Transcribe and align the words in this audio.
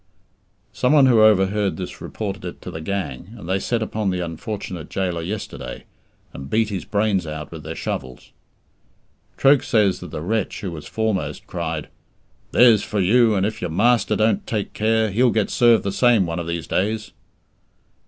Someone 0.73 1.05
who 1.05 1.21
overheard 1.21 1.77
this 1.77 2.01
reported 2.01 2.43
it 2.43 2.59
to 2.63 2.71
the 2.71 2.81
gang, 2.81 3.35
and 3.37 3.47
they 3.47 3.59
set 3.59 3.83
upon 3.83 4.09
the 4.09 4.19
unfortunate 4.19 4.89
gaoler 4.89 5.21
yesterday, 5.21 5.83
and 6.33 6.49
beat 6.49 6.69
his 6.69 6.85
brains 6.85 7.27
out 7.27 7.51
with 7.51 7.61
their 7.61 7.75
shovels. 7.75 8.31
Troke 9.37 9.61
says 9.61 9.99
that 9.99 10.09
the 10.09 10.23
wretch 10.23 10.61
who 10.61 10.71
was 10.71 10.87
foremost 10.87 11.45
cried, 11.45 11.87
"There's 12.49 12.81
for 12.81 12.99
you; 12.99 13.35
and 13.35 13.45
if 13.45 13.61
your 13.61 13.69
master 13.69 14.15
don't 14.15 14.47
take 14.47 14.73
care, 14.73 15.11
he'll 15.11 15.29
get 15.29 15.51
served 15.51 15.83
the 15.83 15.91
same 15.91 16.25
one 16.25 16.39
of 16.39 16.47
these 16.47 16.65
days!" 16.65 17.11